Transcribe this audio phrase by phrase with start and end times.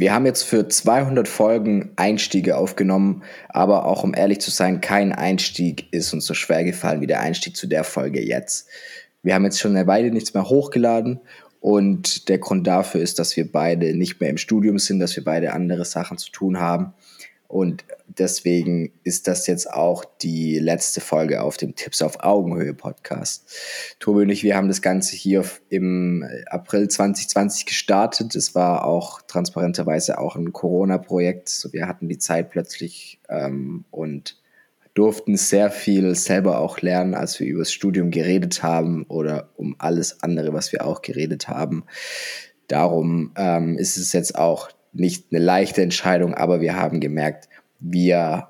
[0.00, 5.12] Wir haben jetzt für 200 Folgen Einstiege aufgenommen, aber auch um ehrlich zu sein, kein
[5.12, 8.66] Einstieg ist uns so schwer gefallen wie der Einstieg zu der Folge jetzt.
[9.22, 11.20] Wir haben jetzt schon eine Weile nichts mehr hochgeladen
[11.60, 15.22] und der Grund dafür ist, dass wir beide nicht mehr im Studium sind, dass wir
[15.22, 16.94] beide andere Sachen zu tun haben.
[17.50, 23.52] Und deswegen ist das jetzt auch die letzte Folge auf dem Tipps auf Augenhöhe Podcast.
[23.98, 28.36] Tobi und ich, wir haben das Ganze hier im April 2020 gestartet.
[28.36, 31.70] Es war auch transparenterweise auch ein Corona-Projekt.
[31.72, 34.40] Wir hatten die Zeit plötzlich ähm, und
[34.94, 39.74] durften sehr viel selber auch lernen, als wir über das Studium geredet haben oder um
[39.78, 41.82] alles andere, was wir auch geredet haben.
[42.68, 48.48] Darum ähm, ist es jetzt auch nicht eine leichte Entscheidung, aber wir haben gemerkt, wir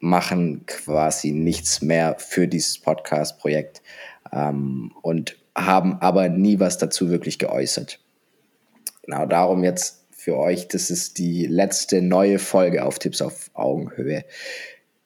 [0.00, 3.82] machen quasi nichts mehr für dieses Podcast-Projekt
[4.32, 8.00] ähm, und haben aber nie was dazu wirklich geäußert.
[9.02, 14.24] Genau darum jetzt für euch, das ist die letzte neue Folge auf Tipps auf Augenhöhe.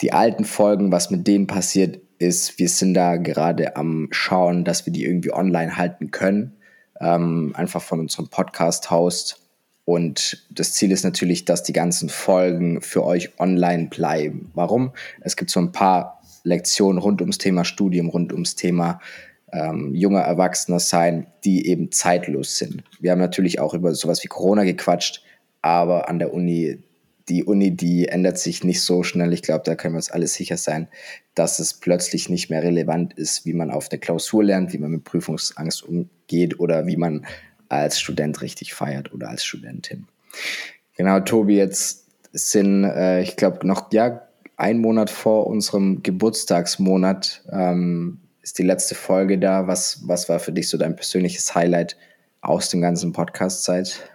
[0.01, 4.87] Die alten Folgen, was mit denen passiert ist, wir sind da gerade am Schauen, dass
[4.87, 6.57] wir die irgendwie online halten können.
[7.01, 9.48] Ähm, einfach von unserem Podcast-Host
[9.89, 14.51] und das Ziel ist natürlich, dass die ganzen Folgen für euch online bleiben.
[14.53, 14.93] Warum?
[15.23, 19.01] Es gibt so ein paar Lektionen rund ums Thema Studium, rund ums Thema
[19.51, 22.85] ähm, junger Erwachsener sein, die eben zeitlos sind.
[23.01, 25.23] Wir haben natürlich auch über sowas wie Corona gequatscht,
[25.63, 26.81] aber an der Uni,
[27.31, 29.33] die Uni, die ändert sich nicht so schnell.
[29.33, 30.89] Ich glaube, da können wir uns alle sicher sein,
[31.35, 34.91] dass es plötzlich nicht mehr relevant ist, wie man auf der Klausur lernt, wie man
[34.91, 37.25] mit Prüfungsangst umgeht oder wie man
[37.69, 40.07] als Student richtig feiert oder als Studentin.
[40.97, 44.23] Genau, Tobi, jetzt sind, äh, ich glaube, noch ja,
[44.57, 49.67] ein Monat vor unserem Geburtstagsmonat ähm, ist die letzte Folge da.
[49.67, 51.97] Was, was war für dich so dein persönliches Highlight
[52.41, 54.09] aus dem ganzen Podcast-Zeit?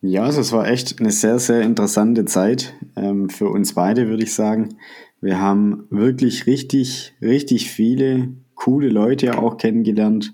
[0.00, 4.22] Ja, also es war echt eine sehr, sehr interessante Zeit ähm, für uns beide, würde
[4.22, 4.76] ich sagen.
[5.20, 10.32] Wir haben wirklich richtig, richtig viele coole Leute auch kennengelernt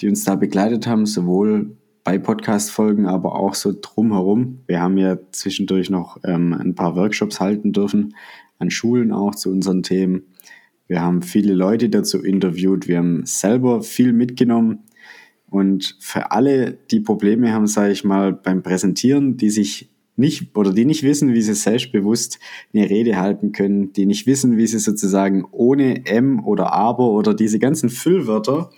[0.00, 4.60] die uns da begleitet haben, sowohl bei Podcast-Folgen, aber auch so drumherum.
[4.66, 8.14] Wir haben ja zwischendurch noch ähm, ein paar Workshops halten dürfen,
[8.58, 10.22] an Schulen auch zu unseren Themen.
[10.86, 14.80] Wir haben viele Leute dazu interviewt, wir haben selber viel mitgenommen.
[15.50, 20.72] Und für alle, die Probleme haben, sage ich mal, beim Präsentieren, die sich nicht oder
[20.72, 22.38] die nicht wissen, wie sie selbstbewusst
[22.74, 27.34] eine Rede halten können, die nicht wissen, wie sie sozusagen ohne M oder Aber oder
[27.34, 28.70] diese ganzen Füllwörter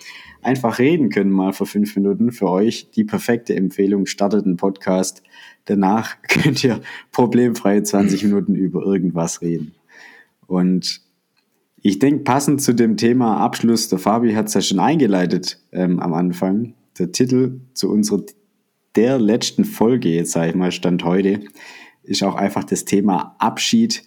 [0.42, 2.90] einfach reden können, mal für fünf Minuten für euch.
[2.90, 5.22] Die perfekte Empfehlung, startet einen Podcast.
[5.64, 6.80] Danach könnt ihr
[7.12, 9.74] problemfrei 20 Minuten über irgendwas reden.
[10.46, 11.02] Und
[11.82, 16.00] ich denke, passend zu dem Thema Abschluss, der Fabi hat es ja schon eingeleitet ähm,
[16.00, 16.74] am Anfang.
[16.98, 18.22] Der Titel zu unserer
[18.96, 21.40] der letzten Folge, jetzt sage ich mal, Stand heute,
[22.02, 24.02] ist auch einfach das Thema Abschied.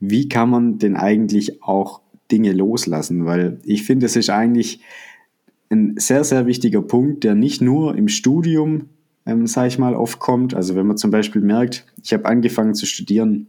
[0.00, 2.00] Wie kann man denn eigentlich auch
[2.30, 3.26] Dinge loslassen?
[3.26, 4.80] Weil ich finde, es ist eigentlich
[5.70, 8.88] ein sehr, sehr wichtiger Punkt, der nicht nur im Studium,
[9.26, 10.54] ähm, sage ich mal, oft kommt.
[10.54, 13.48] Also wenn man zum Beispiel merkt, ich habe angefangen zu studieren,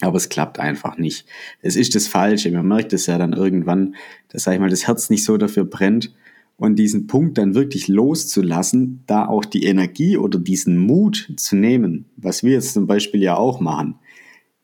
[0.00, 1.26] aber es klappt einfach nicht.
[1.62, 2.50] Es ist das Falsche.
[2.50, 3.94] Man merkt es ja dann irgendwann,
[4.28, 6.14] dass, sag ich mal, das Herz nicht so dafür brennt.
[6.58, 12.06] Und diesen Punkt dann wirklich loszulassen, da auch die Energie oder diesen Mut zu nehmen,
[12.16, 13.96] was wir jetzt zum Beispiel ja auch machen,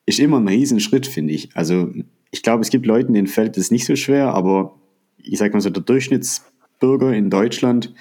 [0.06, 1.54] ist immer ein Riesenschritt, finde ich.
[1.54, 1.93] Also
[2.31, 4.75] ich glaube, es gibt Leuten, denen fällt es nicht so schwer, aber
[5.19, 6.51] ich sage mal so, der Durchschnitts
[6.82, 7.94] Bürger in Deutschland,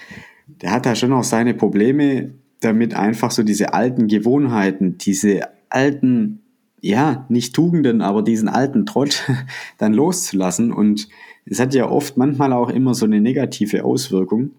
[0.47, 2.31] der hat da schon auch seine Probleme
[2.61, 6.41] damit, einfach so diese alten Gewohnheiten, diese alten,
[6.81, 9.23] ja, nicht Tugenden, aber diesen alten Trott
[9.77, 10.73] dann loszulassen.
[10.73, 11.07] Und
[11.45, 14.51] es hat ja oft manchmal auch immer so eine negative Auswirkung.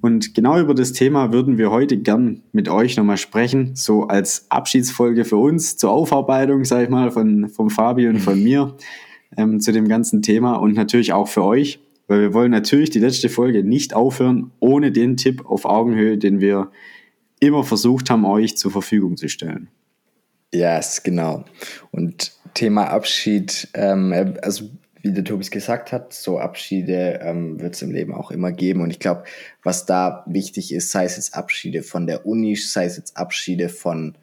[0.00, 4.46] Und genau über das Thema würden wir heute gern mit euch nochmal sprechen, so als
[4.48, 8.76] Abschiedsfolge für uns zur Aufarbeitung, sag ich mal, von, von Fabi und von mir
[9.36, 12.98] ähm, zu dem ganzen Thema und natürlich auch für euch weil wir wollen natürlich die
[12.98, 16.72] letzte Folge nicht aufhören ohne den Tipp auf Augenhöhe, den wir
[17.38, 19.68] immer versucht haben, euch zur Verfügung zu stellen.
[20.52, 21.44] Yes, genau.
[21.90, 24.12] Und Thema Abschied, ähm,
[24.42, 24.64] also
[25.02, 28.80] wie der Tobis gesagt hat, so Abschiede ähm, wird es im Leben auch immer geben.
[28.80, 29.24] Und ich glaube,
[29.62, 33.68] was da wichtig ist, sei es jetzt Abschiede von der Uni, sei es jetzt Abschiede
[33.68, 34.16] von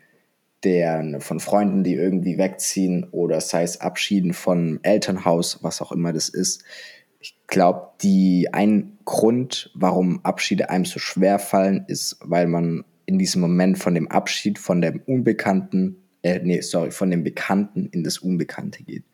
[0.64, 6.12] der, von Freunden, die irgendwie wegziehen, oder sei es Abschieden von Elternhaus, was auch immer
[6.12, 6.64] das ist,
[7.26, 13.18] ich glaube, die ein Grund, warum Abschiede einem so schwer fallen, ist, weil man in
[13.18, 18.04] diesem Moment von dem Abschied von dem Unbekannten, äh, nee, sorry, von dem Bekannten in
[18.04, 19.06] das Unbekannte geht.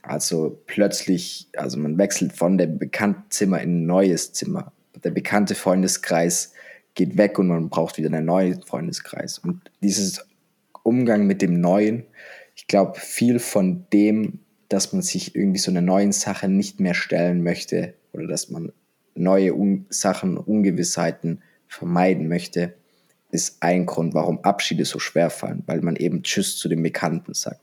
[0.00, 4.72] Also plötzlich, also man wechselt von dem bekannten Zimmer in ein neues Zimmer.
[5.02, 6.52] Der bekannte Freundeskreis
[6.94, 9.40] geht weg und man braucht wieder einen neuen Freundeskreis.
[9.40, 10.24] Und dieses
[10.84, 12.04] Umgang mit dem Neuen,
[12.54, 14.38] ich glaube, viel von dem,
[14.68, 18.72] dass man sich irgendwie so einer neuen Sache nicht mehr stellen möchte oder dass man
[19.14, 22.74] neue Un Sachen, Ungewissheiten vermeiden möchte,
[23.30, 27.34] ist ein Grund, warum Abschiede so schwer fallen, weil man eben Tschüss zu dem Bekannten
[27.34, 27.60] sagt.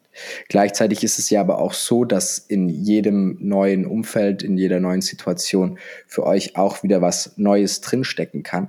[0.49, 5.01] Gleichzeitig ist es ja aber auch so, dass in jedem neuen Umfeld, in jeder neuen
[5.01, 8.67] Situation für euch auch wieder was Neues drinstecken kann.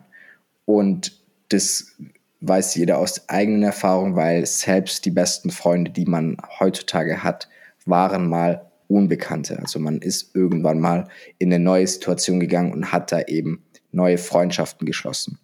[0.64, 1.96] Und das
[2.40, 7.49] weiß jeder aus eigener Erfahrung, weil selbst die besten Freunde, die man heutzutage hat,
[7.87, 9.58] waren mal Unbekannte.
[9.58, 11.08] Also man ist irgendwann mal
[11.38, 15.38] in eine neue Situation gegangen und hat da eben neue Freundschaften geschlossen.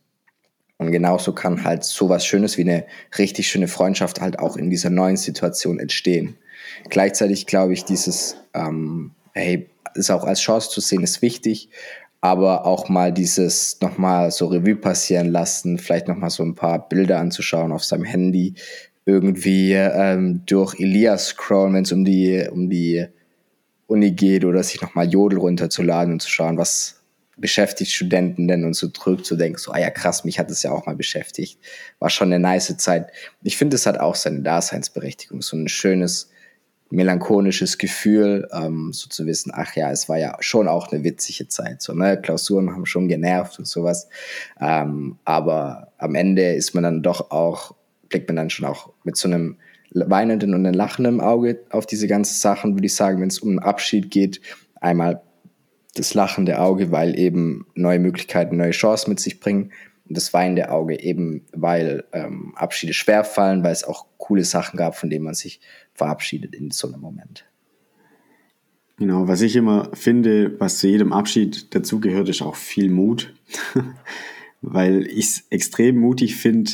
[0.76, 2.86] Und genauso kann halt sowas Schönes wie eine
[3.18, 6.36] richtig schöne Freundschaft halt auch in dieser neuen Situation entstehen.
[6.88, 11.70] Gleichzeitig glaube ich, dieses, ähm, hey, ist auch als Chance zu sehen, ist wichtig,
[12.20, 17.18] aber auch mal dieses nochmal so Revue passieren lassen, vielleicht nochmal so ein paar Bilder
[17.18, 18.54] anzuschauen auf seinem Handy,
[19.08, 23.06] irgendwie ähm, durch Elias scrollen, wenn es um die, um die
[23.86, 26.98] Uni geht oder sich nochmal Jodel runterzuladen und zu schauen, was,
[27.38, 30.86] beschäftigt Studenten denn und so zurückzudenken, so, ah ja, krass, mich hat es ja auch
[30.86, 31.58] mal beschäftigt.
[31.98, 33.10] War schon eine nice Zeit.
[33.42, 36.30] Ich finde, es hat auch seine Daseinsberechtigung, so ein schönes,
[36.90, 41.46] melancholisches Gefühl, ähm, so zu wissen, ach ja, es war ja schon auch eine witzige
[41.48, 44.08] Zeit, so, ne, Klausuren haben schon genervt und sowas,
[44.60, 47.74] ähm, aber am Ende ist man dann doch auch,
[48.08, 49.56] blickt man dann schon auch mit so einem
[49.92, 53.50] weinenden und einem lachenden Auge auf diese ganzen Sachen, würde ich sagen, wenn es um
[53.50, 54.40] einen Abschied geht,
[54.80, 55.22] einmal
[55.94, 59.72] das lachende Auge, weil eben neue Möglichkeiten, neue Chancen mit sich bringen.
[60.06, 64.76] Und das weinende Auge eben, weil ähm, Abschiede schwer fallen, weil es auch coole Sachen
[64.76, 65.60] gab, von denen man sich
[65.94, 67.44] verabschiedet in so einem Moment.
[68.96, 73.34] Genau, was ich immer finde, was zu jedem Abschied dazugehört, ist auch viel Mut.
[74.60, 76.72] weil ich es extrem mutig finde,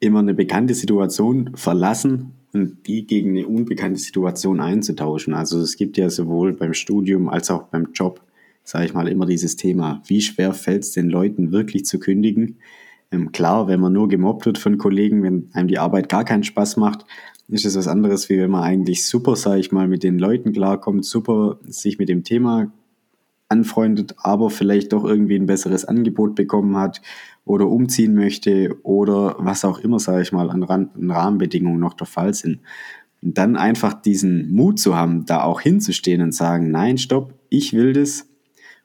[0.00, 5.34] immer eine bekannte Situation verlassen und die gegen eine unbekannte Situation einzutauschen.
[5.34, 8.20] Also es gibt ja sowohl beim Studium als auch beim Job,
[8.62, 12.58] sage ich mal, immer dieses Thema, wie schwer fällt es den Leuten wirklich zu kündigen?
[13.10, 16.44] Ähm, klar, wenn man nur gemobbt wird von Kollegen, wenn einem die Arbeit gar keinen
[16.44, 17.06] Spaß macht,
[17.48, 20.52] ist es was anderes, wie wenn man eigentlich super, sage ich mal, mit den Leuten
[20.52, 22.72] klarkommt, super sich mit dem Thema
[23.48, 27.00] anfreundet, aber vielleicht doch irgendwie ein besseres Angebot bekommen hat
[27.44, 32.06] oder umziehen möchte oder was auch immer, sage ich mal, an, an Rahmenbedingungen noch der
[32.06, 32.60] Fall sind.
[33.22, 37.72] Und dann einfach diesen Mut zu haben, da auch hinzustehen und sagen, nein, stopp, ich
[37.72, 38.28] will das.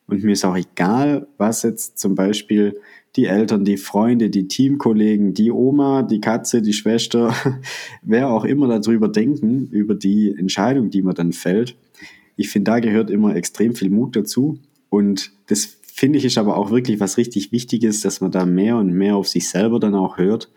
[0.08, 2.78] Und mir ist auch egal, was jetzt zum Beispiel
[3.16, 7.34] die Eltern, die Freunde, die Teamkollegen, die Oma, die Katze, die Schwester,
[8.02, 11.76] wer auch immer darüber denken, über die Entscheidung, die man dann fällt.
[12.42, 14.60] Ich finde, da gehört immer extrem viel Mut dazu.
[14.90, 18.78] Und das finde ich ist aber auch wirklich was richtig Wichtiges, dass man da mehr
[18.78, 20.52] und mehr auf sich selber dann auch hört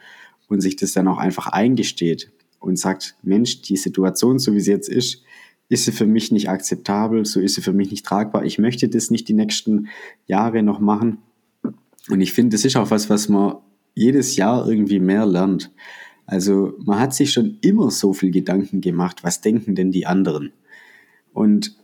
[0.48, 4.70] und sich das dann auch einfach eingesteht und sagt, Mensch, die Situation, so wie sie
[4.70, 5.22] jetzt ist,
[5.69, 8.46] ist sie für mich nicht akzeptabel, so ist sie für mich nicht tragbar.
[8.46, 9.88] Ich möchte das nicht die nächsten
[10.26, 11.19] Jahre noch machen.
[12.08, 13.56] Und ich finde, das ist auch was, was man
[13.94, 15.70] jedes Jahr irgendwie mehr lernt.
[16.25, 20.52] Also man hat sich schon immer so viel Gedanken gemacht, was denken denn die anderen?
[21.34, 21.76] Und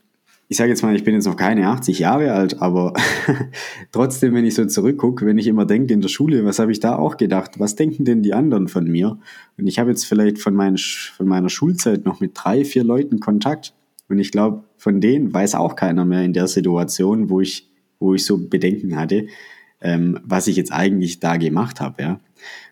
[0.48, 2.94] ich sage jetzt mal, ich bin jetzt noch keine 80 Jahre alt, aber
[3.92, 6.80] trotzdem, wenn ich so zurückgucke, wenn ich immer denke in der Schule, was habe ich
[6.80, 7.60] da auch gedacht?
[7.60, 9.18] Was denken denn die anderen von mir?
[9.58, 13.20] Und ich habe jetzt vielleicht von, mein, von meiner Schulzeit noch mit drei, vier Leuten
[13.20, 13.74] Kontakt.
[14.08, 18.14] Und ich glaube, von denen weiß auch keiner mehr in der Situation, wo ich, wo
[18.14, 19.28] ich so Bedenken hatte,
[19.80, 22.02] ähm, was ich jetzt eigentlich da gemacht habe.
[22.02, 22.20] Ja?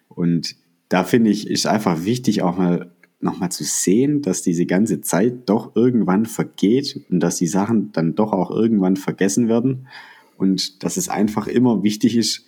[0.08, 0.56] Und
[0.88, 5.48] da finde ich, ist einfach wichtig, auch mal nochmal zu sehen, dass diese ganze Zeit
[5.48, 9.88] doch irgendwann vergeht und dass die Sachen dann doch auch irgendwann vergessen werden
[10.36, 12.46] und dass es einfach immer wichtig ist,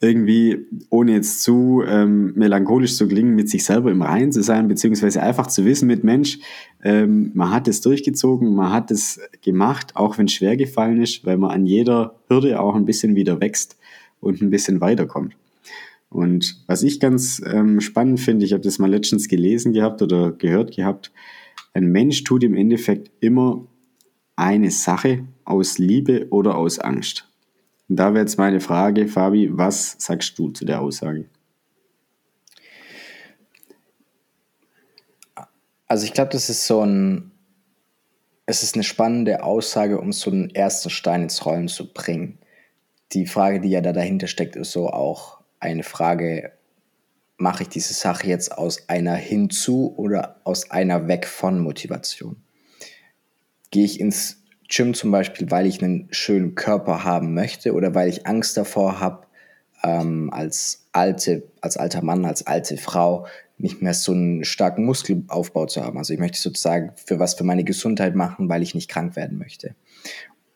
[0.00, 4.68] irgendwie, ohne jetzt zu ähm, melancholisch zu klingen, mit sich selber im Reinen zu sein,
[4.68, 6.38] beziehungsweise einfach zu wissen mit Mensch,
[6.84, 11.26] ähm, man hat es durchgezogen, man hat es gemacht, auch wenn es schwer gefallen ist,
[11.26, 13.76] weil man an jeder Hürde auch ein bisschen wieder wächst
[14.20, 15.34] und ein bisschen weiterkommt.
[16.10, 20.32] Und was ich ganz ähm, spannend finde, ich habe das mal letztens gelesen gehabt oder
[20.32, 21.12] gehört gehabt,
[21.74, 23.66] ein Mensch tut im Endeffekt immer
[24.36, 27.28] eine Sache aus Liebe oder aus Angst.
[27.88, 31.26] Und da wäre jetzt meine Frage, Fabi, was sagst du zu der Aussage?
[35.86, 37.32] Also ich glaube, das ist so ein,
[38.44, 42.38] es ist eine spannende Aussage, um so einen ersten Stein ins Rollen zu bringen.
[43.12, 46.52] Die Frage, die ja da dahinter steckt, ist so auch, eine Frage,
[47.36, 52.36] mache ich diese Sache jetzt aus einer hinzu oder aus einer weg von Motivation?
[53.70, 58.08] Gehe ich ins Gym zum Beispiel, weil ich einen schönen Körper haben möchte oder weil
[58.08, 59.26] ich Angst davor habe,
[59.82, 65.66] ähm, als alte, als alter Mann, als alte Frau nicht mehr so einen starken Muskelaufbau
[65.66, 65.98] zu haben.
[65.98, 69.38] Also ich möchte sozusagen für was für meine Gesundheit machen, weil ich nicht krank werden
[69.38, 69.74] möchte.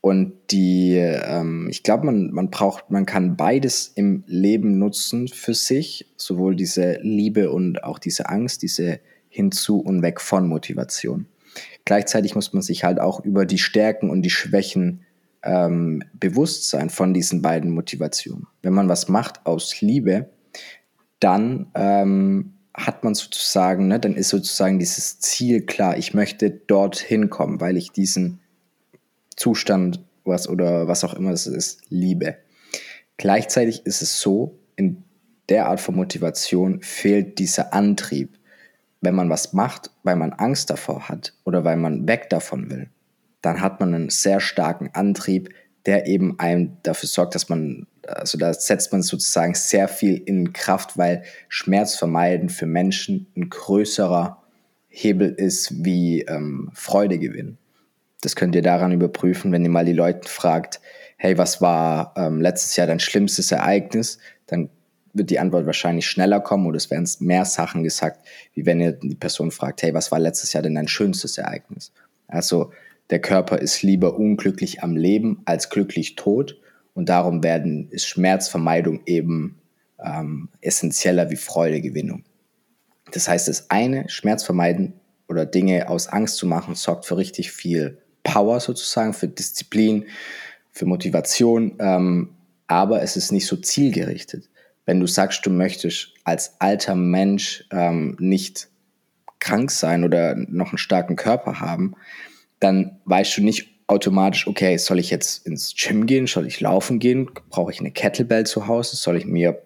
[0.02, 5.54] Und die, ähm, ich glaube, man, man braucht, man kann beides im Leben nutzen für
[5.54, 11.26] sich, sowohl diese Liebe und auch diese Angst, diese hinzu und weg von Motivation.
[11.84, 15.02] Gleichzeitig muss man sich halt auch über die Stärken und die Schwächen
[15.44, 18.48] ähm, bewusst sein von diesen beiden Motivationen.
[18.60, 20.30] Wenn man was macht aus Liebe,
[21.20, 27.30] dann ähm, hat man sozusagen, ne, dann ist sozusagen dieses Ziel klar, ich möchte dorthin
[27.30, 28.40] kommen, weil ich diesen
[29.36, 32.36] Zustand, was oder was auch immer es ist, liebe.
[33.16, 35.04] Gleichzeitig ist es so, in
[35.48, 38.38] der Art von Motivation fehlt dieser Antrieb.
[39.00, 42.88] Wenn man was macht, weil man Angst davor hat oder weil man weg davon will,
[43.40, 45.52] dann hat man einen sehr starken Antrieb,
[45.86, 50.52] der eben einem dafür sorgt, dass man, also da setzt man sozusagen sehr viel in
[50.52, 54.40] Kraft, weil Schmerz vermeiden für Menschen ein größerer
[54.88, 57.58] Hebel ist wie ähm, Freude gewinnen.
[58.22, 60.80] Das könnt ihr daran überprüfen, wenn ihr mal die Leute fragt,
[61.18, 64.18] hey, was war ähm, letztes Jahr dein schlimmstes Ereignis?
[64.46, 64.70] Dann
[65.12, 68.92] wird die Antwort wahrscheinlich schneller kommen oder es werden mehr Sachen gesagt, wie wenn ihr
[68.92, 71.92] die Person fragt, hey, was war letztes Jahr denn dein schönstes Ereignis?
[72.28, 72.72] Also
[73.10, 76.58] der Körper ist lieber unglücklich am Leben als glücklich tot
[76.94, 79.58] und darum werden, ist Schmerzvermeidung eben
[80.02, 82.24] ähm, essentieller wie Freudegewinnung.
[83.12, 84.94] Das heißt, das eine, Schmerz vermeiden
[85.28, 90.06] oder Dinge aus Angst zu machen, sorgt für richtig viel Power sozusagen, für Disziplin,
[90.70, 92.30] für Motivation, ähm,
[92.66, 94.48] aber es ist nicht so zielgerichtet.
[94.86, 98.68] Wenn du sagst, du möchtest als alter Mensch ähm, nicht
[99.38, 101.94] krank sein oder noch einen starken Körper haben,
[102.60, 106.98] dann weißt du nicht automatisch, okay, soll ich jetzt ins Gym gehen, soll ich laufen
[106.98, 109.60] gehen, brauche ich eine Kettlebell zu Hause, soll ich mir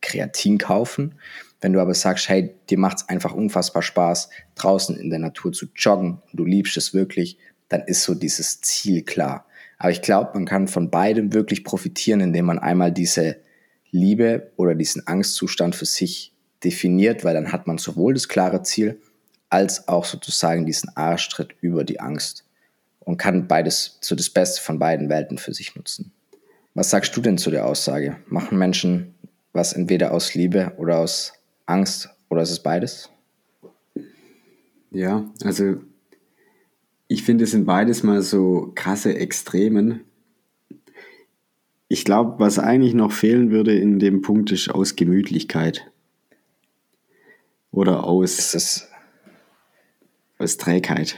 [0.00, 1.14] Kreatin kaufen?
[1.60, 5.52] Wenn du aber sagst, hey, dir macht es einfach unfassbar Spaß, draußen in der Natur
[5.52, 7.38] zu joggen du liebst es wirklich,
[7.72, 9.46] dann ist so dieses Ziel klar.
[9.78, 13.36] Aber ich glaube, man kann von beidem wirklich profitieren, indem man einmal diese
[13.90, 19.00] Liebe oder diesen Angstzustand für sich definiert, weil dann hat man sowohl das klare Ziel
[19.50, 22.44] als auch sozusagen diesen Arschtritt über die Angst
[23.00, 26.12] und kann beides zu das Beste von beiden Welten für sich nutzen.
[26.74, 28.16] Was sagst du denn zu der Aussage?
[28.28, 29.14] Machen Menschen
[29.52, 31.34] was entweder aus Liebe oder aus
[31.66, 33.10] Angst oder ist es beides?
[34.90, 35.76] Ja, also
[37.12, 40.00] ich finde, es sind beides mal so krasse Extremen.
[41.88, 45.90] Ich glaube, was eigentlich noch fehlen würde in dem Punkt ist aus Gemütlichkeit.
[47.70, 48.88] Oder aus,
[50.38, 51.16] aus Trägheit.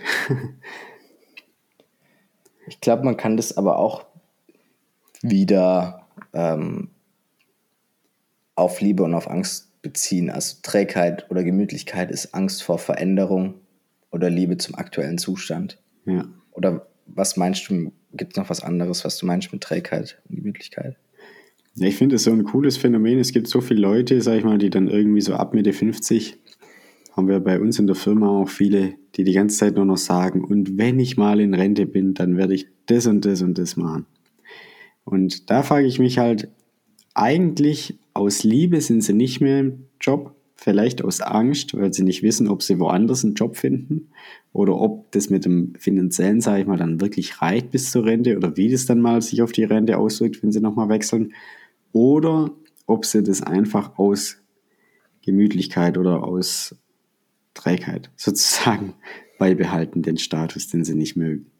[2.66, 4.04] ich glaube, man kann das aber auch
[5.22, 6.90] wieder ähm,
[8.56, 10.28] auf Liebe und auf Angst beziehen.
[10.28, 13.60] Also Trägheit oder Gemütlichkeit ist Angst vor Veränderung
[14.14, 15.78] oder Liebe zum aktuellen Zustand.
[16.06, 16.26] Ja.
[16.52, 20.36] Oder was meinst du, gibt es noch was anderes, was du meinst mit Trägheit und
[20.36, 20.96] Gemütlichkeit?
[21.74, 23.18] Ja, ich finde es so ein cooles Phänomen.
[23.18, 26.38] Es gibt so viele Leute, sag ich mal, die dann irgendwie so ab Mitte 50
[27.16, 29.98] haben wir bei uns in der Firma auch viele, die die ganze Zeit nur noch
[29.98, 33.56] sagen, und wenn ich mal in Rente bin, dann werde ich das und das und
[33.56, 34.06] das machen.
[35.04, 36.48] Und da frage ich mich halt,
[37.14, 42.22] eigentlich aus Liebe sind sie nicht mehr im Job, vielleicht aus Angst, weil sie nicht
[42.22, 44.08] wissen, ob sie woanders einen Job finden
[44.54, 48.34] oder ob das mit dem finanziellen, sage ich mal, dann wirklich reicht bis zur Rente
[48.34, 51.34] oder wie das dann mal sich auf die Rente auswirkt, wenn sie nochmal wechseln
[51.92, 52.50] oder
[52.86, 54.38] ob sie das einfach aus
[55.20, 56.74] Gemütlichkeit oder aus
[57.52, 58.94] Trägheit sozusagen
[59.38, 61.50] beibehalten, den Status, den sie nicht mögen.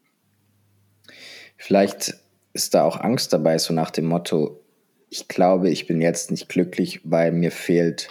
[1.59, 2.15] Vielleicht
[2.55, 4.65] ist da auch Angst dabei, so nach dem Motto,
[5.11, 8.09] ich glaube, ich bin jetzt nicht glücklich, weil mir fehlt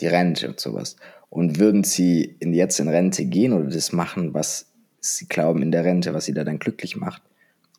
[0.00, 0.96] die Rente und sowas.
[1.30, 4.66] Und würden sie in, jetzt in Rente gehen oder das machen, was
[5.00, 7.22] sie glauben in der Rente, was sie da dann glücklich macht,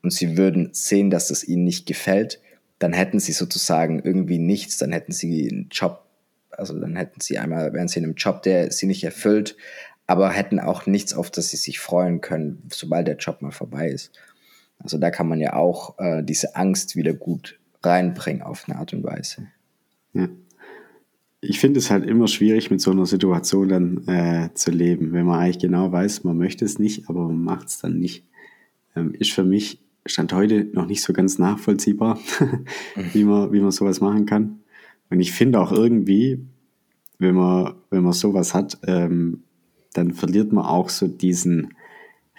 [0.02, 2.42] und sie würden sehen, dass das ihnen nicht gefällt,
[2.78, 6.06] dann hätten sie sozusagen irgendwie nichts, dann hätten sie einen Job,
[6.52, 9.56] also dann hätten sie einmal, wären sie in einem Job, der sie nicht erfüllt,
[10.06, 13.88] aber hätten auch nichts, auf das sie sich freuen können, sobald der Job mal vorbei
[13.88, 14.12] ist.
[14.80, 18.92] Also da kann man ja auch äh, diese Angst wieder gut reinbringen auf eine Art
[18.92, 19.48] und Weise.
[20.12, 20.28] Ja
[21.44, 25.26] ich finde es halt immer schwierig, mit so einer Situation dann äh, zu leben, wenn
[25.26, 28.26] man eigentlich genau weiß, man möchte es nicht, aber man macht es dann nicht.
[28.96, 32.20] Ähm, ist für mich Stand heute noch nicht so ganz nachvollziehbar,
[33.14, 34.60] wie, man, wie man sowas machen kann.
[35.10, 36.40] Und ich finde auch irgendwie,
[37.20, 39.44] wenn man, wenn man sowas hat, ähm,
[39.94, 41.76] dann verliert man auch so diesen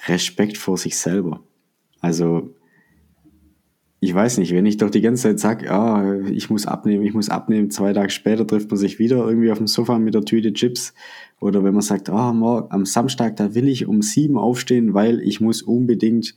[0.08, 1.42] Respekt vor sich selber.
[2.00, 2.53] Also
[4.04, 7.14] ich weiß nicht, wenn ich doch die ganze Zeit sage, ja, ich muss abnehmen, ich
[7.14, 10.26] muss abnehmen, zwei Tage später trifft man sich wieder irgendwie auf dem Sofa mit der
[10.26, 10.92] Tüte Chips.
[11.40, 15.20] Oder wenn man sagt, ah, morgen, am Samstag, da will ich um sieben aufstehen, weil
[15.20, 16.34] ich muss unbedingt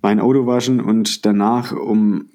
[0.00, 2.30] mein Auto waschen und danach um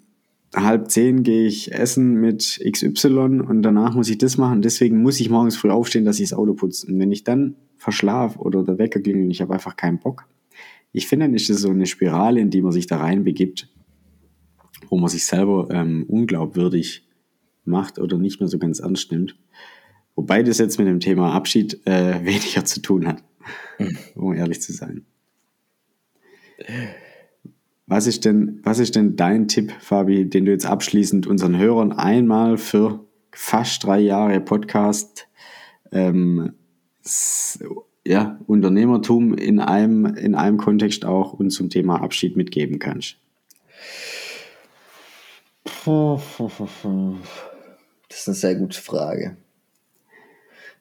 [0.56, 4.62] halb zehn gehe ich essen mit XY und danach muss ich das machen.
[4.62, 6.86] Deswegen muss ich morgens früh aufstehen, dass ich das Auto putze.
[6.86, 10.28] Und wenn ich dann verschlafe oder der Wecker klingelt und ich habe einfach keinen Bock,
[10.92, 13.70] ich finde, dann ist das so eine Spirale, in die man sich da reinbegibt
[14.90, 17.08] wo man sich selber ähm, unglaubwürdig
[17.66, 19.36] macht oder nicht mehr so ganz ernst nimmt.
[20.16, 23.24] Wobei das jetzt mit dem Thema Abschied äh, weniger zu tun hat,
[24.16, 25.06] um ehrlich zu sein.
[27.88, 31.92] Was ist, denn, was ist denn dein Tipp, Fabi, den du jetzt abschließend unseren Hörern
[31.92, 35.28] einmal für fast drei Jahre Podcast
[35.92, 36.54] ähm,
[38.06, 43.18] ja, Unternehmertum in einem, in einem Kontext auch und zum Thema Abschied mitgeben kannst?
[48.10, 49.38] Das ist eine sehr gute Frage.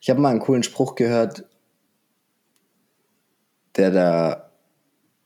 [0.01, 1.45] Ich habe mal einen coolen Spruch gehört,
[3.77, 4.51] der da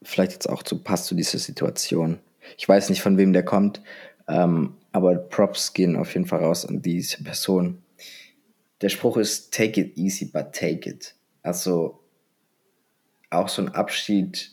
[0.03, 2.19] vielleicht jetzt auch zu passt zu dieser Situation.
[2.59, 3.83] Ich weiß nicht, von wem der kommt,
[4.29, 7.83] ähm, aber Props gehen auf jeden Fall raus an diese Person.
[8.81, 11.15] Der Spruch ist Take it easy, but take it.
[11.43, 12.01] Also
[13.31, 14.51] auch so ein Abschied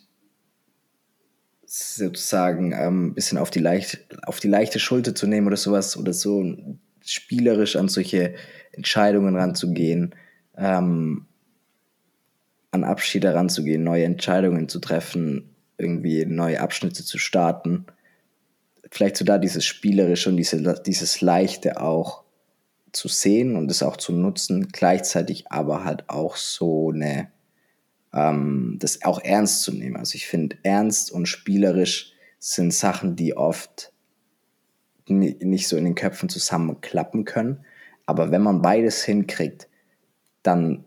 [1.70, 5.98] sozusagen ähm, ein bisschen auf die, leicht, auf die leichte Schulter zu nehmen oder sowas
[5.98, 6.44] oder so
[7.06, 8.34] spielerisch an solche
[8.72, 10.16] Entscheidungen ranzugehen,
[10.58, 11.28] ähm,
[12.72, 17.86] an Abschiede ranzugehen, neue Entscheidungen zu treffen, irgendwie neue Abschnitte zu starten.
[18.92, 22.24] Vielleicht so da dieses Spielerische und diese, dieses Leichte auch
[22.92, 27.30] zu sehen und es auch zu nutzen, gleichzeitig aber halt auch so eine
[28.14, 29.98] ähm, das auch ernst zu nehmen.
[29.98, 33.92] Also ich finde, ernst und spielerisch sind Sachen, die oft
[35.08, 37.66] nicht so in den Köpfen zusammenklappen können.
[38.06, 39.68] Aber wenn man beides hinkriegt,
[40.44, 40.86] dann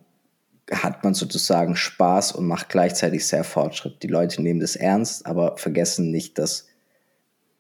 [0.70, 4.02] hat man sozusagen Spaß und macht gleichzeitig sehr Fortschritt.
[4.02, 6.68] Die Leute nehmen das ernst, aber vergessen nicht, dass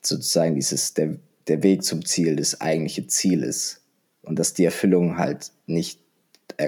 [0.00, 1.16] sozusagen dieses, der,
[1.48, 3.80] der Weg zum Ziel das eigentliche Ziel ist.
[4.22, 6.01] Und dass die Erfüllung halt nicht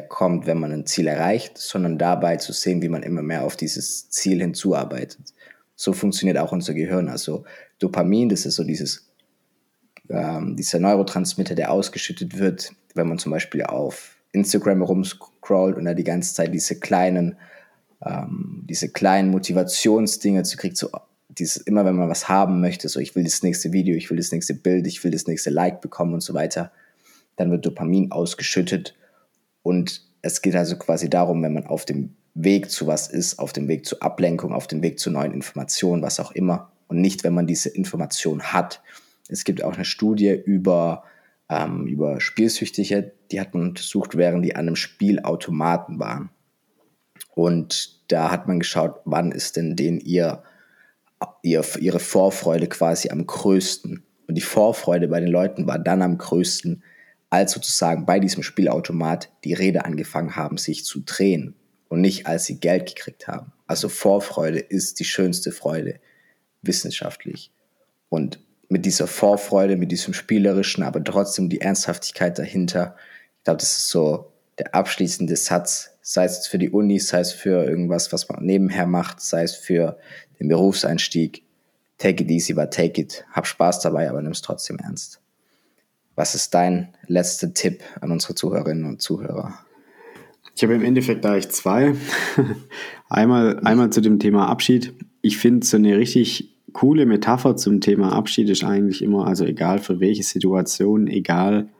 [0.09, 3.57] kommt, wenn man ein Ziel erreicht, sondern dabei zu sehen, wie man immer mehr auf
[3.57, 5.35] dieses Ziel hinzuarbeitet.
[5.77, 7.09] So funktioniert auch unser Gehirn.
[7.09, 7.45] Also
[7.79, 9.09] Dopamin, das ist so dieses,
[10.09, 15.95] ähm, dieser Neurotransmitter, der ausgeschüttet wird, wenn man zum Beispiel auf Instagram rumscrollt und da
[15.95, 17.37] die ganze Zeit diese kleinen,
[18.05, 20.91] ähm, diese kleinen Motivationsdinge zu kriegt, so
[21.29, 24.17] dieses, immer wenn man was haben möchte, so ich will das nächste Video, ich will
[24.17, 26.73] das nächste Bild, ich will das nächste Like bekommen und so weiter,
[27.37, 28.95] dann wird Dopamin ausgeschüttet
[29.65, 33.53] und es geht also quasi darum, wenn man auf dem Weg zu was ist, auf
[33.53, 36.71] dem Weg zur Ablenkung, auf dem Weg zu neuen Informationen, was auch immer.
[36.87, 38.83] Und nicht, wenn man diese Information hat.
[39.29, 41.05] Es gibt auch eine Studie über,
[41.49, 46.29] ähm, über Spielsüchtige, die hat man untersucht, während die an einem Spielautomaten waren.
[47.35, 50.43] Und da hat man geschaut, wann ist denn denen ihr,
[51.43, 54.03] ihr, ihre Vorfreude quasi am größten.
[54.29, 56.83] Und die Vorfreude bei den Leuten war dann am größten,
[57.35, 61.57] als sozusagen bei diesem Spielautomat die Räder angefangen haben, sich zu drehen
[61.89, 63.53] und nicht als sie Geld gekriegt haben.
[63.67, 65.99] Also Vorfreude ist die schönste Freude
[66.63, 67.53] wissenschaftlich.
[68.09, 72.95] Und mit dieser Vorfreude, mit diesem spielerischen, aber trotzdem die Ernsthaftigkeit dahinter,
[73.39, 77.33] ich glaube, das ist so der abschließende Satz, sei es für die Uni, sei es
[77.33, 79.99] für irgendwas, was man nebenher macht, sei es für
[80.39, 81.43] den Berufseinstieg.
[81.99, 83.25] Take it easy, but take it.
[83.33, 85.21] Hab Spaß dabei, aber nimm es trotzdem ernst.
[86.17, 89.55] Was ist dein letzter Tipp an unsere Zuhörerinnen und Zuhörer?
[90.55, 91.95] Ich habe im Endeffekt da ich zwei.
[93.09, 94.95] einmal, einmal zu dem Thema Abschied.
[95.21, 99.79] Ich finde so eine richtig coole Metapher zum Thema Abschied ist eigentlich immer, also egal
[99.79, 101.71] für welche Situation, egal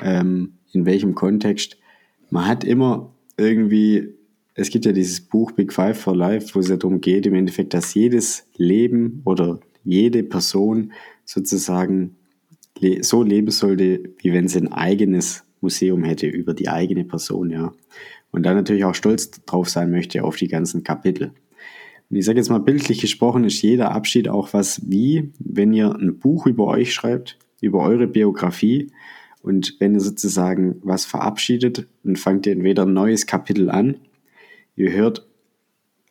[0.00, 1.78] ähm, in welchem Kontext,
[2.30, 4.14] man hat immer irgendwie,
[4.54, 7.34] es gibt ja dieses Buch Big Five for Life, wo es ja darum geht, im
[7.34, 10.92] Endeffekt, dass jedes Leben oder jede Person
[11.24, 12.16] sozusagen
[13.02, 17.72] so leben sollte, wie wenn sie ein eigenes Museum hätte über die eigene Person, ja.
[18.30, 21.32] Und dann natürlich auch stolz drauf sein möchte auf die ganzen Kapitel.
[22.10, 25.94] Und ich sage jetzt mal bildlich gesprochen, ist jeder Abschied auch was wie, wenn ihr
[25.94, 28.90] ein Buch über euch schreibt, über eure Biografie
[29.42, 33.96] und wenn ihr sozusagen was verabschiedet, dann fangt ihr entweder ein neues Kapitel an,
[34.76, 35.26] ihr hört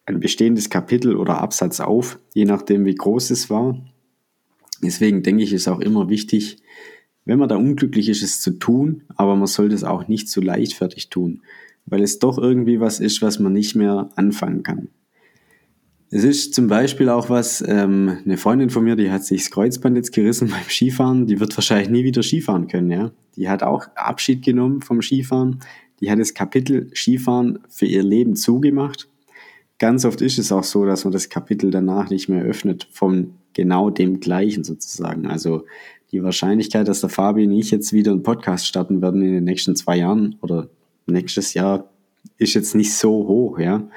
[0.06, 3.78] ein bestehendes Kapitel oder Absatz auf, je nachdem wie groß es war,
[4.84, 6.58] Deswegen denke ich, ist auch immer wichtig,
[7.26, 10.42] wenn man da unglücklich ist, es zu tun, aber man sollte es auch nicht zu
[10.42, 11.42] leichtfertig tun,
[11.86, 14.90] weil es doch irgendwie was ist, was man nicht mehr anfangen kann.
[16.10, 19.52] Es ist zum Beispiel auch was, ähm, eine Freundin von mir, die hat sich das
[19.52, 23.12] Kreuzband jetzt gerissen beim Skifahren, die wird wahrscheinlich nie wieder Skifahren können, ja.
[23.36, 25.62] Die hat auch Abschied genommen vom Skifahren.
[26.00, 29.10] Die hat das Kapitel Skifahren für ihr Leben zugemacht.
[29.80, 33.34] Ganz oft ist es auch so, dass man das Kapitel danach nicht mehr öffnet, von
[33.54, 35.28] genau dem gleichen sozusagen.
[35.28, 35.66] Also
[36.12, 39.44] die Wahrscheinlichkeit, dass der Fabi und ich jetzt wieder einen Podcast starten werden in den
[39.44, 40.70] nächsten zwei Jahren oder
[41.08, 41.90] nächstes Jahr,
[42.38, 43.88] ist jetzt nicht so hoch, ja.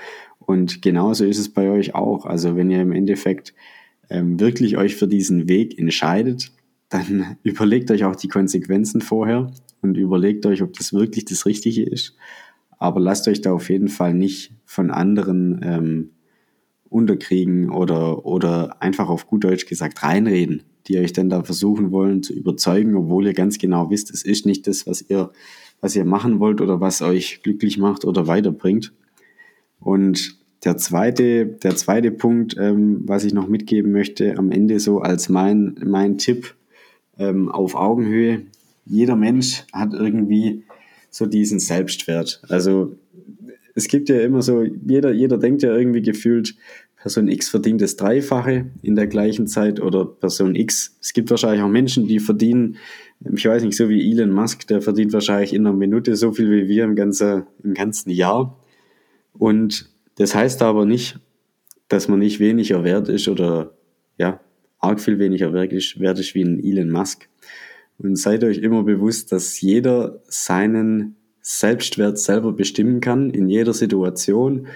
[0.40, 2.24] Und genauso ist es bei euch auch.
[2.24, 3.54] Also wenn ihr im Endeffekt
[4.08, 6.52] ähm, wirklich euch für diesen Weg entscheidet,
[6.88, 11.82] dann überlegt euch auch die Konsequenzen vorher und überlegt euch, ob das wirklich das Richtige
[11.82, 12.14] ist.
[12.78, 16.10] Aber lasst euch da auf jeden Fall nicht von anderen ähm,
[16.88, 22.22] unterkriegen oder, oder einfach auf gut Deutsch gesagt reinreden, die euch dann da versuchen wollen
[22.22, 25.30] zu überzeugen, obwohl ihr ganz genau wisst, es ist nicht das, was ihr,
[25.80, 28.92] was ihr machen wollt oder was euch glücklich macht oder weiterbringt.
[29.80, 35.00] Und der zweite, der zweite Punkt, ähm, was ich noch mitgeben möchte, am Ende so
[35.00, 36.54] als mein, mein Tipp
[37.18, 38.42] ähm, auf Augenhöhe.
[38.84, 40.64] Jeder Mensch hat irgendwie
[41.10, 42.42] so diesen Selbstwert.
[42.48, 42.96] Also
[43.76, 46.56] es gibt ja immer so, jeder, jeder denkt ja irgendwie gefühlt,
[46.96, 50.96] Person X verdient das Dreifache in der gleichen Zeit oder Person X.
[51.00, 52.78] Es gibt wahrscheinlich auch Menschen, die verdienen,
[53.20, 56.50] ich weiß nicht, so wie Elon Musk, der verdient wahrscheinlich in einer Minute so viel
[56.50, 58.58] wie wir im ganzen, im ganzen Jahr.
[59.34, 61.20] Und das heißt aber nicht,
[61.88, 63.74] dass man nicht weniger wert ist oder
[64.16, 64.40] ja,
[64.78, 67.28] arg viel weniger wert wert ist wie ein Elon Musk.
[67.98, 71.16] Und seid euch immer bewusst, dass jeder seinen
[71.48, 74.66] Selbstwert selber bestimmen kann in jeder Situation.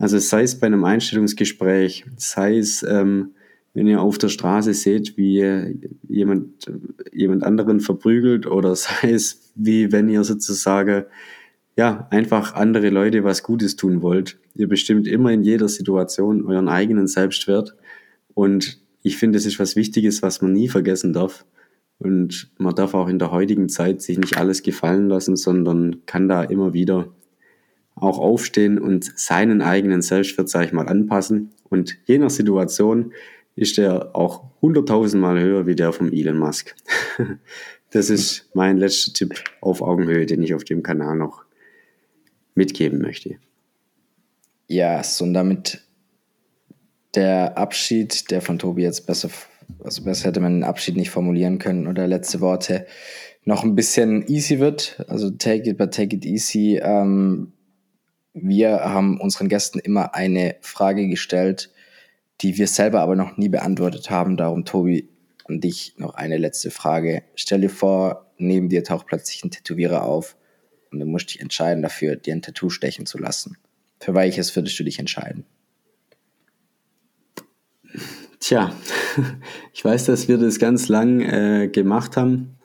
[0.00, 3.34] Also sei es bei einem Einstellungsgespräch, sei es, ähm,
[3.72, 5.78] wenn ihr auf der Straße seht, wie
[6.08, 6.72] jemand,
[7.12, 11.04] jemand anderen verprügelt oder sei es wie wenn ihr sozusagen
[11.76, 14.40] ja, einfach andere Leute was Gutes tun wollt.
[14.56, 17.76] Ihr bestimmt immer in jeder Situation euren eigenen Selbstwert.
[18.34, 21.44] Und ich finde, es ist was Wichtiges, was man nie vergessen darf.
[21.98, 26.28] Und man darf auch in der heutigen Zeit sich nicht alles gefallen lassen, sondern kann
[26.28, 27.12] da immer wieder
[27.96, 31.50] auch aufstehen und seinen eigenen Selbstwert, sage ich mal, anpassen.
[31.68, 33.12] Und je nach Situation
[33.56, 36.76] ist der auch hunderttausendmal höher wie der vom Elon Musk.
[37.90, 41.44] das ist mein letzter Tipp auf Augenhöhe, den ich auf dem Kanal noch
[42.54, 43.36] mitgeben möchte.
[44.68, 45.82] Ja, yes, und damit
[47.14, 49.30] der Abschied, der von Tobi jetzt besser,
[49.82, 52.86] also besser hätte man den Abschied nicht formulieren können oder letzte Worte,
[53.44, 55.04] noch ein bisschen easy wird.
[55.08, 56.78] Also take it, but take it easy.
[56.82, 57.52] Ähm,
[58.34, 61.70] wir haben unseren Gästen immer eine Frage gestellt,
[62.40, 64.36] die wir selber aber noch nie beantwortet haben.
[64.36, 65.08] Darum, Tobi,
[65.44, 67.22] an dich noch eine letzte Frage.
[67.34, 70.36] Stell dir vor, neben dir taucht plötzlich ein Tätowierer auf
[70.92, 73.56] und du musst dich entscheiden dafür, dir ein Tattoo stechen zu lassen.
[74.00, 75.44] Für welches würdest du dich entscheiden?
[78.48, 78.72] Tja,
[79.74, 82.56] ich weiß, dass wir das ganz lang äh, gemacht haben.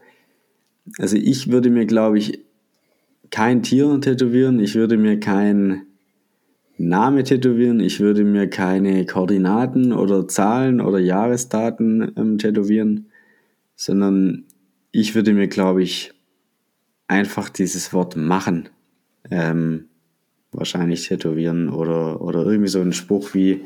[0.97, 2.39] Also ich würde mir, glaube ich,
[3.31, 4.61] kein Tier tätowieren.
[4.61, 5.81] Ich würde mir kein
[6.77, 7.81] Name tätowieren.
[7.81, 13.07] Ich würde mir keine Koordinaten oder Zahlen oder Jahresdaten ähm, tätowieren,
[13.75, 14.45] sondern
[14.93, 16.13] ich würde mir, glaube ich,
[17.09, 18.69] einfach dieses Wort machen
[19.29, 19.89] ähm,
[20.53, 23.65] wahrscheinlich tätowieren oder, oder irgendwie so ein Spruch wie,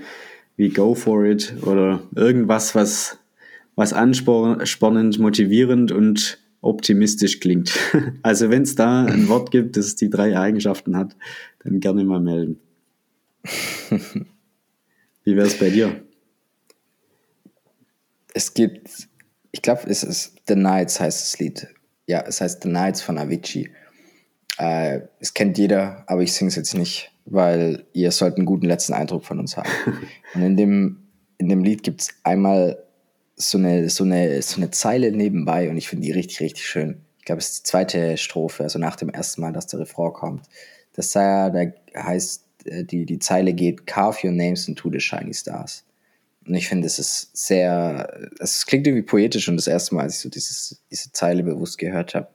[0.57, 3.17] wie go for it oder irgendwas, was,
[3.75, 7.77] was anspornend, motivierend und optimistisch klingt.
[8.23, 11.15] Also wenn es da ein Wort gibt, das die drei Eigenschaften hat,
[11.63, 12.59] dann gerne mal melden.
[15.23, 16.01] Wie wäre es bei dir?
[18.33, 19.07] Es gibt,
[19.51, 21.67] ich glaube, es ist The Nights heißt das Lied.
[22.07, 23.69] Ja, es heißt The Nights von Avicii.
[24.57, 28.65] Äh, es kennt jeder, aber ich singe es jetzt nicht, weil ihr sollt einen guten
[28.65, 29.69] letzten Eindruck von uns haben.
[30.33, 30.97] Und in dem,
[31.37, 32.83] in dem Lied gibt es einmal
[33.35, 37.01] so eine, so, eine, so eine Zeile nebenbei und ich finde die richtig, richtig schön.
[37.19, 40.11] Ich glaube, es ist die zweite Strophe, also nach dem ersten Mal, dass der Refrain
[40.11, 40.47] kommt.
[40.93, 41.53] Das da
[41.95, 45.83] heißt, äh, die, die Zeile geht, Carve your names into the shiny stars.
[46.47, 50.15] Und ich finde, es ist sehr, es klingt irgendwie poetisch und das erste Mal, als
[50.15, 52.29] ich so dieses, diese Zeile bewusst gehört habe,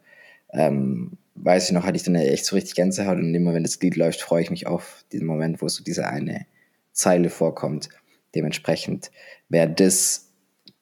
[0.52, 3.80] ähm, weiß ich noch, hatte ich dann echt so richtig Gänsehaut und immer wenn das
[3.80, 6.46] Lied läuft, freue ich mich auf diesen Moment, wo so diese eine
[6.92, 7.88] Zeile vorkommt.
[8.34, 9.10] Dementsprechend
[9.48, 10.30] wäre das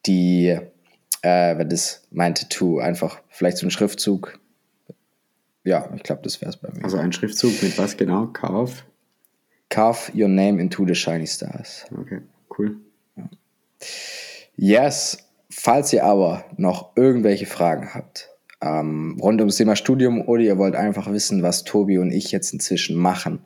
[0.06, 0.48] die,
[1.22, 4.38] äh, wäre das mein Tattoo, einfach vielleicht so ein Schriftzug.
[5.64, 6.82] Ja, ich glaube, das wäre es bei mir.
[6.84, 8.26] Also ein Schriftzug mit was genau?
[8.28, 8.82] Carve?
[9.68, 11.84] Carve your name into the shiny stars.
[11.96, 12.22] Okay,
[12.58, 12.76] cool.
[14.56, 20.58] Yes, falls ihr aber noch irgendwelche Fragen habt ähm, rund ums Thema Studium oder ihr
[20.58, 23.40] wollt einfach wissen, was Tobi und ich jetzt inzwischen machen,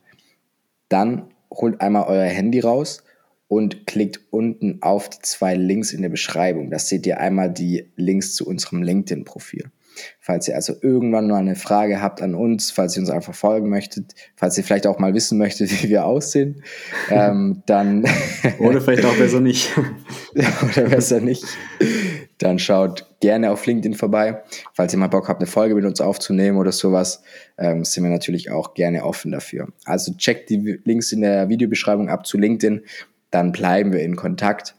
[0.88, 3.04] dann holt einmal euer Handy raus
[3.48, 6.70] und klickt unten auf die zwei Links in der Beschreibung.
[6.70, 9.70] Da seht ihr einmal die Links zu unserem LinkedIn-Profil.
[10.20, 13.68] Falls ihr also irgendwann mal eine Frage habt an uns, falls ihr uns einfach folgen
[13.68, 16.62] möchtet, falls ihr vielleicht auch mal wissen möchtet, wie wir aussehen,
[17.10, 18.04] ähm, dann.
[18.58, 19.70] Oder vielleicht auch besser nicht.
[20.34, 21.44] Oder besser nicht.
[22.38, 24.42] Dann schaut gerne auf LinkedIn vorbei.
[24.72, 27.22] Falls ihr mal Bock habt, eine Folge mit uns aufzunehmen oder sowas,
[27.58, 29.68] ähm, sind wir natürlich auch gerne offen dafür.
[29.84, 32.82] Also checkt die Links in der Videobeschreibung ab zu LinkedIn,
[33.30, 34.74] dann bleiben wir in Kontakt.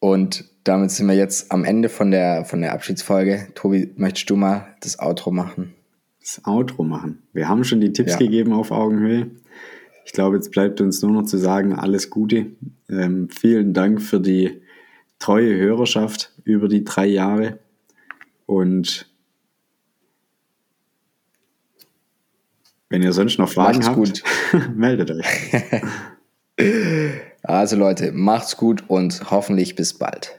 [0.00, 3.48] Und damit sind wir jetzt am Ende von der, von der Abschiedsfolge.
[3.54, 5.74] Tobi, möchtest du mal das Outro machen?
[6.20, 7.22] Das Outro machen.
[7.32, 8.18] Wir haben schon die Tipps ja.
[8.18, 9.30] gegeben auf Augenhöhe.
[10.04, 12.46] Ich glaube, jetzt bleibt uns nur noch zu sagen, alles Gute.
[12.88, 14.62] Ähm, vielen Dank für die
[15.18, 17.58] treue Hörerschaft über die drei Jahre.
[18.46, 19.06] Und
[22.88, 24.22] wenn ihr sonst noch Fragen macht's habt, gut.
[24.74, 25.26] meldet euch.
[27.42, 30.37] also Leute, macht's gut und hoffentlich bis bald.